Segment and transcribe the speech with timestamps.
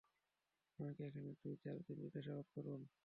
[0.79, 2.81] আমাকে এখানে দুই-চার দিন জিজ্ঞাসাবাদ করুন।